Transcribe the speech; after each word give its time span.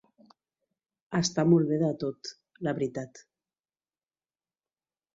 Està 1.19 1.45
molt 1.51 1.69
bé 1.73 1.79
de 1.83 1.91
tot, 2.05 2.33
la 2.69 2.75
veritat. 2.81 3.25